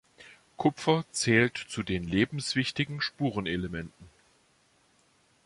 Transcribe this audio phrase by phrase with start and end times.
[0.57, 4.09] Kupfer zählt zu den lebenswichtigen Spurenelementen.